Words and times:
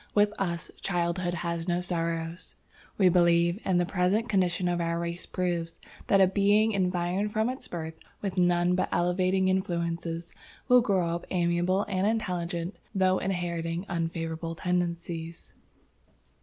With 0.15 0.33
us, 0.41 0.71
childhood 0.81 1.35
has 1.35 1.67
no 1.67 1.79
sorrows. 1.79 2.55
We 2.97 3.07
believe, 3.07 3.59
and 3.63 3.79
the 3.79 3.85
present 3.85 4.27
condition 4.27 4.67
of 4.67 4.81
our 4.81 4.97
race 4.97 5.27
proves, 5.27 5.79
that 6.07 6.19
a 6.19 6.25
being 6.25 6.71
environed 6.71 7.31
from 7.31 7.51
its 7.51 7.67
birth 7.67 7.93
with 8.19 8.35
none 8.35 8.73
but 8.73 8.89
elevating 8.91 9.47
influences, 9.47 10.33
will 10.67 10.81
grow 10.81 11.09
up 11.09 11.27
amiable 11.29 11.83
and 11.83 12.07
intelligent 12.07 12.77
though 12.95 13.19
inheriting 13.19 13.85
unfavorable 13.87 14.55
tendencies. 14.55 15.53